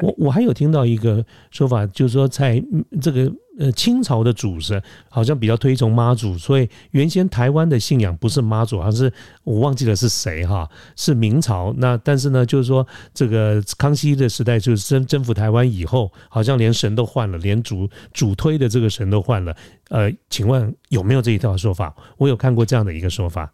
[0.00, 2.62] 我我还有听到一个说法，就是说在
[3.02, 9.12] 这个呃清朝的祖神好像比较推崇妈祖，所以原先台湾的信仰不是妈祖，而是
[9.44, 11.74] 我忘记了是谁哈，是明朝。
[11.76, 19.54] 那但是呢，就是说这个康熙的时代就是征征服台湾以后，好像连神都换了，连主主推的这个神都换了。
[19.90, 21.94] 呃，请问有没有这一套说法？
[22.16, 23.52] 我有看过这样的一个说法。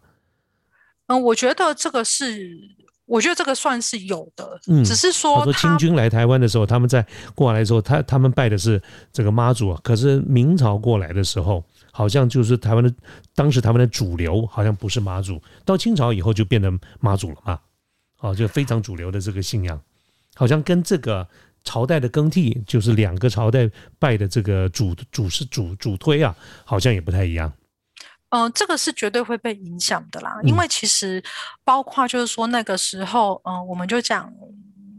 [1.07, 2.84] 嗯，我觉得这个是。
[3.05, 8.81] 我觉得这个算是有的，嗯，只是说，说清军来台湾的时候，他们在过来的时候，他他们拜的是
[9.13, 12.91] 这个妈祖啊，可是明朝过来的时候，好像就是台湾的
[13.35, 17.59] 当时台湾的主流好像不是妈祖，到清朝以后就变成妈祖了嘛，
[18.21, 19.79] 哦，就非常主流的这个信仰，
[20.33, 21.27] 好像跟这个
[21.63, 27.53] 朝代的更替，就是两个朝代拜的这个主主是主主推啊，好像也不太一样。
[28.29, 31.23] 嗯，这个是绝对会被影响的啦，因为其实
[31.63, 34.31] 包括就是说那个时候，嗯，我们就讲，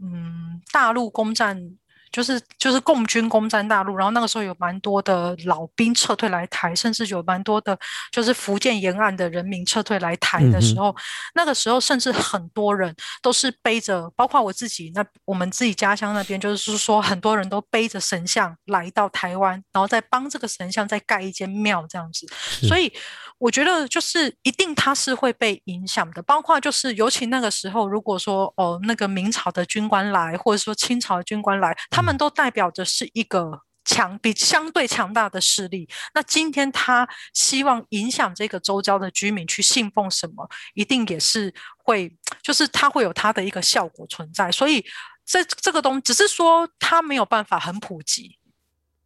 [0.01, 1.77] 嗯，大陆攻占。
[2.11, 7.77] 就是就是共军攻占大陆，然后那个时候有蛮多的老兵撤退来台，甚至有蛮多的，
[8.11, 10.95] 就是福建沿岸的人民撤退来台的时候，
[11.35, 22.25] 那个时候甚至很多人都是背着，包括我自己，那我们自己家乡那边，就是说很多人都背着神像来到台湾，然后再帮这个神像再盖一间庙这样子，
[22.67, 22.91] 所以
[23.37, 31.75] 我觉得就是一定它是会被影响的，包括就是尤其那个时候，如果说哦那个明朝的军官来，或者说清朝的军官来。
[31.97, 35.89] 他们都代表着是一个强比相对强大的势力。
[36.13, 44.51] 那今天他希望影响这个周遭的居民去信奉什么，一定也是会，就是他会有他的一个效果存在。
[44.51, 44.85] 所以
[45.25, 48.37] 这这个东只是说他没有办法很普及，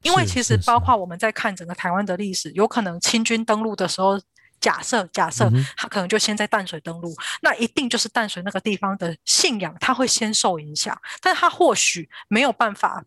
[0.03, 4.19] 因为其实包括我们在看整个台湾的历史，有可能清军登陆的时候。
[4.61, 13.03] 假设假设他可能就先在淡水登陆，那一定就是淡水那个地方的信仰，他会先受影响，但他或许没有办法，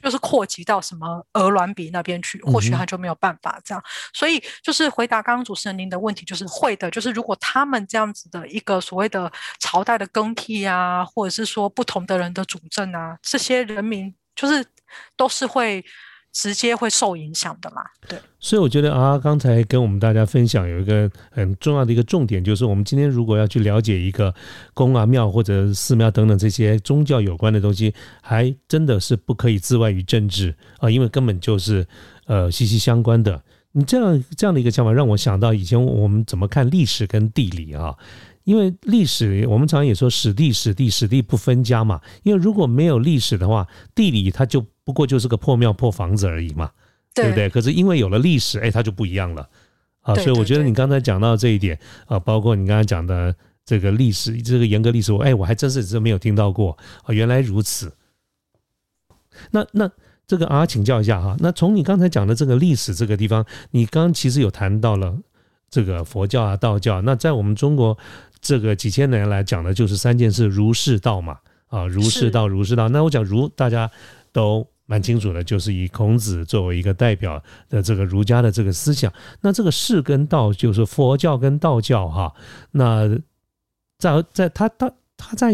[0.00, 3.82] 就是扩及到什么鹅銮鼻那边去，或许他就没有办法这样。
[4.12, 14.64] 所以就是回答刚刚主持人您的问题，就是会的，就是如果他们这样子的一个所谓的朝代的更替啊，或者是说不同的人的主政啊，这些人民就是
[15.16, 15.84] 都是会。
[16.38, 17.82] 直接会受影响的嘛？
[18.08, 24.32] 对，所以我觉得啊，刚才跟我们大家分享有一个很重要的一个重点，就是我们今天如果要去了解一个
[24.72, 31.84] 宫啊庙或者寺庙等等这些宗教有关的东西，还真的是不可以自外于政治啊，因为根本就是
[32.26, 33.42] 呃息息相关的。
[33.72, 37.96] 你这样这样的一个想法，让我想到以前我们怎么看历史跟地理啊？
[38.44, 44.64] 因为历史我们常常也说史地史地史地不分家嘛，因为如果没有历史的话，地理它就。
[44.88, 46.70] 不过就是个破庙破房子而已嘛，
[47.14, 47.46] 对不对？
[47.50, 49.46] 可是因为有了历史，哎，它就不一样了
[50.00, 50.14] 啊！
[50.14, 57.12] 所以我觉得你刚才讲到这一点啊，包括你刚才讲的这个历史，这个严格历史，我哎，我还真是真没有听到过啊！
[57.12, 57.92] 原来如此。
[59.50, 59.90] 那那
[60.26, 65.18] 这个啊，请教一下哈，那从你刚才讲的这个历史这个地方，你刚刚其实有谈到了
[65.68, 67.98] 这个佛教啊、道教，那在我们中国
[68.40, 72.88] 这个几千年来讲的就是三件事：儒释道嘛啊，儒释道，儒释道。
[72.88, 73.90] 那我讲儒，大家
[74.32, 74.66] 都。
[74.90, 79.12] 蛮清楚的，就是以孔子作为一个代表的这个儒家的这个思想。
[79.42, 82.34] 那这个士跟道，就是佛教跟道教哈。
[82.70, 83.06] 那
[83.98, 85.52] 在在他他他在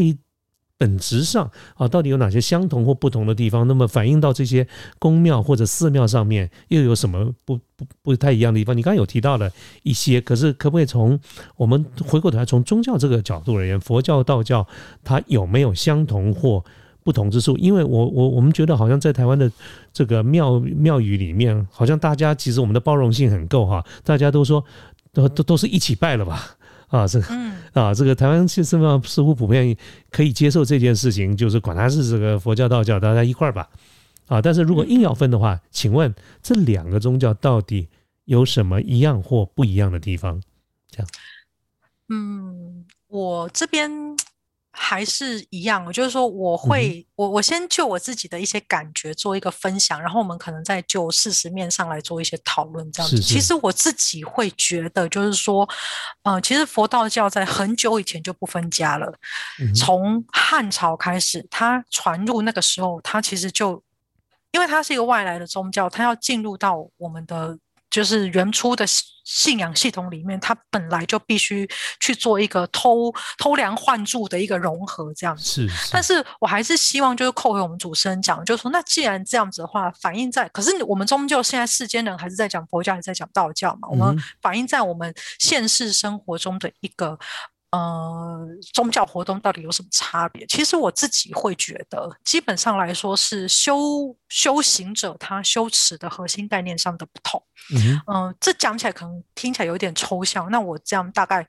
[0.76, 3.66] 本质上啊，到底有哪些相同或不同的地方？
[3.66, 4.68] 那么反映到这些
[5.00, 8.76] 宫庙或者寺庙上面，又有什么不不不太一样的地方？
[8.76, 9.50] 你刚刚有提到了
[9.82, 11.18] 一些，可是可不可以从
[11.56, 14.64] 我们回过头来从宗教这个角度而言，佛教、道教
[15.02, 16.64] 它有没有相同或
[17.04, 17.56] 不同之处？
[17.58, 19.48] 因为我我我们觉得好像在台湾的
[19.92, 24.64] 这个庙庙宇里面，好像大家其实我们的包容性很够哈，大家都说
[25.12, 26.56] 都都都是一起拜了吧。
[26.88, 27.26] 啊，这个
[27.72, 29.76] 啊，这个台湾其实嘛，似乎普遍
[30.10, 33.68] 可以接受这件事情，就是管它是这个佛教、道教，大家一块儿吧。
[34.26, 37.88] 啊，但是如果硬要分的话，请问这两个宗教到底
[38.24, 40.40] 有什么一样或不一样的地方？
[40.88, 41.08] 这样，
[42.08, 43.90] 嗯，我这边。
[44.76, 53.20] 还是一样，就是说，我会，我我先就我自己的一些感觉做一个分享，然后我们可能再就事实面上来做一些讨论，这样子。
[53.20, 55.68] 其实我自己会觉得，就是说，
[56.24, 59.12] 呃，其实佛道教在很久以前就不分家了，
[59.74, 63.80] 从汉朝开始，它传入那个时候，它其实就，
[64.50, 67.56] 因为它是一个外来的宗教，它要进入到我们的。
[67.94, 68.84] 就是原初的
[69.24, 71.68] 信仰系统里面，它本来就必须
[72.00, 75.68] 去做一个偷偷梁换柱的一个融合，这样子。
[75.68, 75.90] 是。
[75.92, 83.88] 但是我还是希望，就是扣回我们主持人讲，就是说，那既然这样子的话，反映在，可是我们终究现在世间人还是在讲佛教，还是在讲道教嘛？
[83.88, 87.18] 我们反映在我们现实生活中的一个。
[87.74, 90.46] 呃，宗教活动到底有什么差别？
[90.46, 97.42] 其实我自己会觉得，基本上来说是修修行者他修持的核心概念上的不同。
[98.06, 100.48] 嗯，这讲起来可能听起来有点抽象。
[100.52, 101.44] 那我这样大概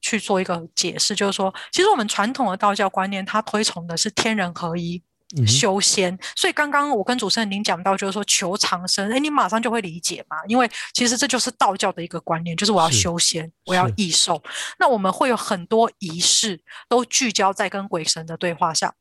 [0.00, 5.00] 去做一个解释，就是说，其实我们传统的道教观念，它推崇的是天人合一。
[5.46, 14.42] 修仙，所以刚刚我跟主持人您讲到，就是说求长生，哎，你马上就会理解嘛，因为其实这就是道教的一个观念，就是我要修仙，我要益寿。
[14.78, 18.94] 那我们会有很多仪式都聚焦在跟鬼神的对话上。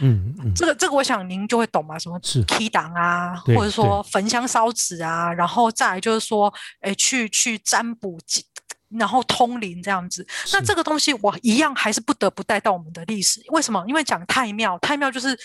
[0.00, 8.18] 嗯，嗯这个这个，我想您就会懂嘛，什么提档啊，或者说焚香烧纸啊，然后再来就是说，哎，去去占卜。
[8.90, 13.42] 然后通灵这样子，那这个东西我一样还是不得不带到我们的历史。
[13.48, 13.84] 为什么？
[13.86, 15.38] 因为讲太庙，太庙就是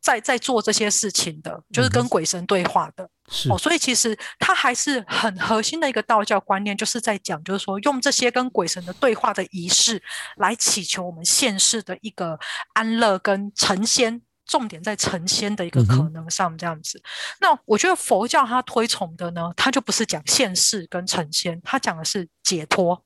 [0.00, 3.08] 在在做这些事情的，就是跟鬼神对话的。
[3.48, 10.02] 哦，所以其实它还是很核心的一个道教观念，就是在讲，就是说用这些跟鬼神的对话的仪式
[10.36, 12.38] 来祈求我们现世的一个
[12.74, 14.20] 安乐跟成仙。
[14.46, 17.02] 重点在成仙的一个可能上，这样子。
[17.40, 23.04] 那我觉得佛教它推崇的呢，它就不是讲现世跟成仙，它讲的是解脱。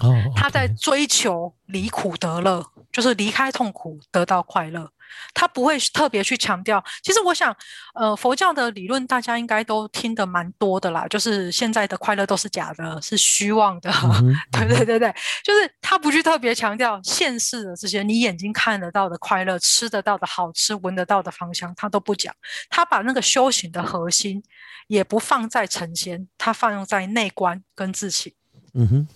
[0.00, 4.92] 哦，他在追求离苦得乐，就是离开痛苦得到快乐。
[5.34, 6.82] 他不会特别去强调。
[7.02, 7.54] 其实我想，
[7.94, 11.06] 呃，佛教的理论大家应该都听得蛮多的啦。
[11.08, 13.90] 就是现在的快乐都是假的，是虚妄的。
[14.52, 22.34] 对对对对，就是他不去特别强调现世的这些你眼睛看得到的快乐、吃得到的好吃、闻得到的芳香，他都不讲。
[22.68, 24.42] 他把那个修行的核心
[24.86, 28.32] 也不放在成仙，他放用在内观跟自省。
[28.74, 29.08] 嗯哼。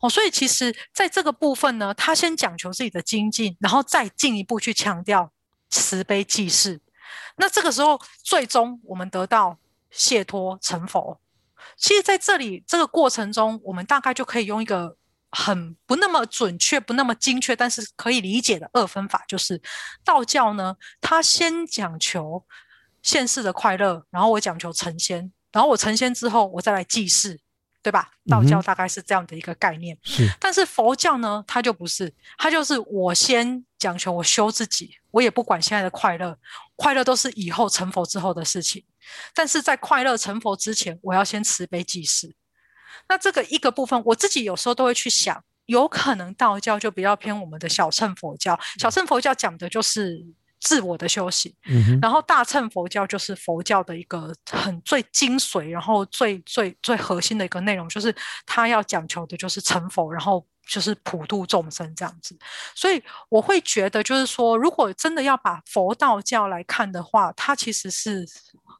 [0.00, 5.32] 哦，所以其实在这个部分呢，他先讲求自己的精进，然后再进一步去强调
[5.70, 6.80] 慈悲济世。
[7.36, 9.58] 那这个时候，最终我们得到
[9.90, 11.20] 解脱成佛。
[11.76, 14.96] 其实，在这里这个过程中，我们大概就可以用一个
[15.30, 19.60] 很不那么准确、不那么精确，但是可以理解的二分法，就是
[20.04, 22.44] 道教呢，它先讲求
[23.02, 27.40] 现世的快乐，然后我讲求成仙，然后我成仙之后，我再来济世。
[27.82, 28.10] 对吧？
[28.28, 30.28] 道教大概是这样的一个概念，是。
[30.40, 36.36] 但是佛教呢，它就不是，它就是我先讲求我修自己，我也不管现在的快乐，
[36.76, 38.84] 快乐都是以后成佛之后的事情。
[39.34, 42.34] 但是在快乐成佛之前，我要先慈悲济世。
[43.08, 50.26] 那这个一个部分，我自己有时候都会去想，有可能道教就比较偏我们的小乘佛教，小乘佛教讲的就是。
[50.60, 51.54] 自我的修行，
[52.02, 62.36] 然后大乘佛教就是佛教的一个很最精髓，然后最最最核心的一个内容，就是他要讲求的就是成佛，然后就是普度众生这样子。
[62.74, 68.26] 所以我会觉得，就是说，如果真的要把佛道教来看的话，它其实是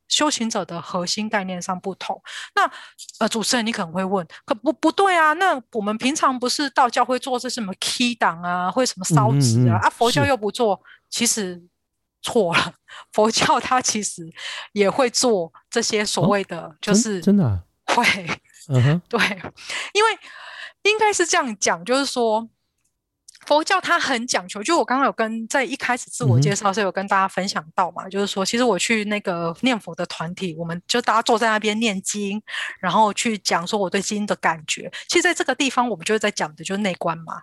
[0.08, 2.20] 修行者的核心概念上不同。
[2.54, 2.70] 那
[3.20, 5.32] 呃，主持人你可能会问，可不不对啊？
[5.34, 9.78] 那我们平常不是道教会做这什么 key 档啊，会什么烧纸啊？
[9.82, 10.80] 啊，佛教又不做。
[11.10, 11.62] 其实
[12.20, 12.74] 错了，
[13.12, 14.30] 佛教它其实
[14.72, 18.04] 也会做这些所谓的，就是真的会，
[18.68, 19.18] 嗯哼， 对，
[19.94, 20.18] 因为
[20.82, 22.46] 应该是这样讲，就是说
[23.48, 32.42] 佛教它很讲求，就我刚刚有跟在一开始自我介绍时候有跟大家分享到嘛，就是说其实我去那个念佛的团体，我们就大家坐在那边念经，
[32.78, 37.40] 然后去讲说我对经的感觉，其实在这个地方我们就是在讲的就是内观嘛。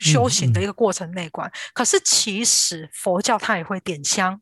[0.00, 1.48] 修行的一个过程内观。
[1.72, 4.40] 可是其实佛教它也会点香，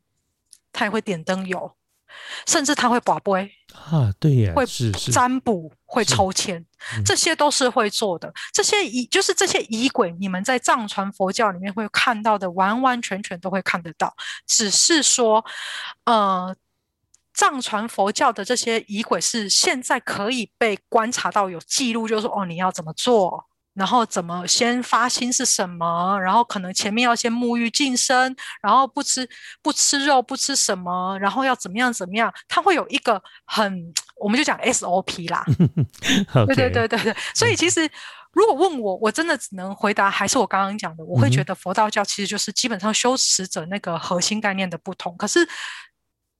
[0.73, 1.71] 它也会点灯油，
[2.45, 4.65] 甚至他会把杯啊，对呀，会
[5.11, 6.63] 占卜，会抽签，
[6.95, 8.33] 嗯这些都是会做的。
[8.53, 14.15] 这些仪就是这些仪轨，你们在藏传佛教里面会看到的，完完全全都会看得到。
[14.47, 15.43] 只是说，
[16.05, 16.55] 呃，
[17.33, 23.45] 藏传佛教的这些仪轨是现在可以被观察到有记录，就是说哦，你要怎么做。
[23.75, 26.17] 然后怎么先发心是什么？
[26.19, 29.27] 然后可能前面要先沐浴净身，然后不吃
[29.61, 32.33] 不吃肉，不吃什么，然后要怎么样怎么样？
[32.47, 35.45] 它会有一个很，我们就讲 SOP 啦。
[36.47, 37.87] 对对对对对，所以其实
[38.31, 45.47] 如果问我，我真的只能回答还是我刚刚讲的，我会觉得佛道教其实就是基本上修持者那个核心概念的不同，可是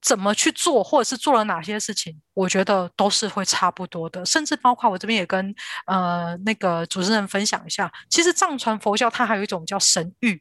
[0.06, 5.54] 怎么去做，或者是做了哪些事情，我觉得都是会差不多的，甚至包括我这边也跟
[5.88, 10.40] 呃那个主持人分享一下，其实藏传佛教它还有一种叫神域，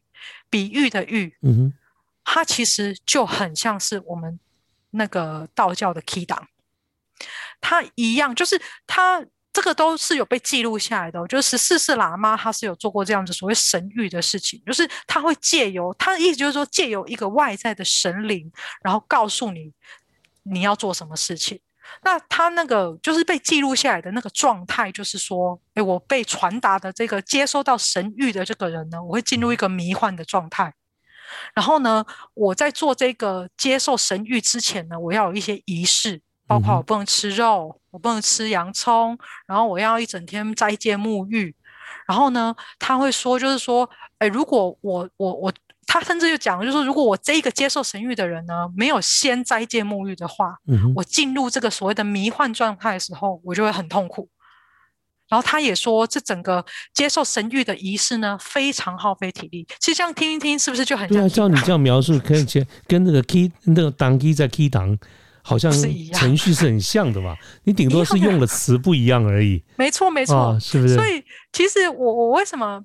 [0.51, 1.73] 比喻的喻，嗯哼，
[2.25, 4.39] 它其实就很像是我们
[4.91, 6.47] 那个道教的 key 档。
[7.63, 9.25] 它一样，就是它
[9.55, 11.27] 这个都是有被记录下来的、哦。
[11.27, 18.53] 就是十四世喇嘛他是有做过这样子所谓神谕的事情，就是他会借由他的意思就是说借由一个外在的神灵，
[18.83, 19.73] 然后告诉你
[20.43, 21.59] 你要做什么事情。
[22.03, 30.75] 那他那个就是被记录下来的那个状态，就是说，诶，我被传达的这个接收到神谕的这个人呢，我会进入一个迷幻的状态。
[31.55, 36.23] 然后呢，我在做这个接受神谕之前呢，我要有一些仪式。
[36.47, 39.17] 包括我不能吃肉，我不能吃洋葱，
[39.47, 41.55] 然后我要一整天斋戒沐浴。
[42.07, 43.89] 然后呢，他会说，就是说，
[44.19, 45.53] 哎，如果我我我，
[45.87, 54.29] 他甚至就讲，就是说，如果我这一个接受神谕的人呢，没有先斋戒沐浴的话，嗯我进入这个所谓的迷幻状态的时候，我就会很痛苦。
[55.31, 59.67] 然后他也说，这整个接受神谕的仪式呢，非常耗费体力。
[59.81, 61.27] 其实这样听一听，是不是就很对啊？
[61.29, 62.47] 照你这样描述，跟
[62.87, 64.99] 跟那个 key 那个当 key 在 key 档。
[65.47, 65.71] 好像
[66.15, 69.63] 程序是很像的嘛，你顶多是用的词不一样而已。
[69.77, 70.95] 没错，没错、啊，是不是？
[70.95, 71.23] 所以
[71.53, 72.83] 其实我我为什么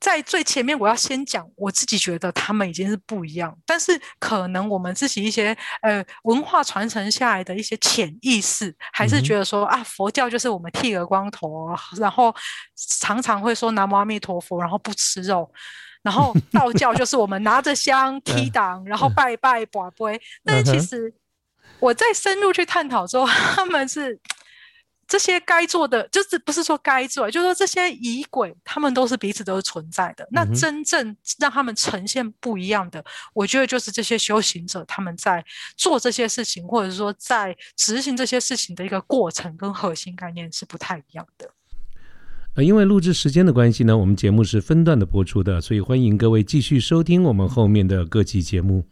[0.00, 12.34] 在最前面我要先讲，我自己觉得他们已经是不一样，但是可能我们自己一些呃文化传承下来的一些潜意识，还是觉得说、嗯、啊，佛教就是我们剃个光头，然后
[12.98, 15.48] 常常会说南无阿弥陀佛，然后不吃肉。
[16.02, 21.14] 然后道教就是我们拿着香 踢裆，然后拜拜把杯，但是其实。
[21.80, 24.18] 我再深入去探讨之后，他们是
[25.08, 30.24] 这些该做的，就是不是说该做，就是说这些仪轨，他们都是彼此都是存在的。
[30.30, 33.04] 那真正让他们呈现不一样的，
[33.34, 35.44] 我觉得就是这些修行者他们在
[35.76, 41.50] 做这些事情，或者说在执行这些事情的一个过程跟核心概念是不太一样的。
[42.54, 48.86] 呃，因为录制时间的关系呢，我们节目是分段的播出的，所以欢迎各位继续收听我们后面的各期节目。